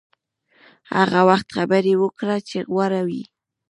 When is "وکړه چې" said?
1.97-2.57